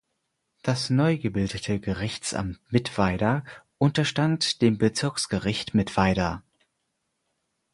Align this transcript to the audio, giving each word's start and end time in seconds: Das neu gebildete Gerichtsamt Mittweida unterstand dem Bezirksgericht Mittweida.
Das 0.63 0.89
neu 0.89 1.19
gebildete 1.19 1.79
Gerichtsamt 1.79 2.59
Mittweida 2.71 3.43
unterstand 3.77 4.63
dem 4.63 4.79
Bezirksgericht 4.79 5.75
Mittweida. 5.75 6.41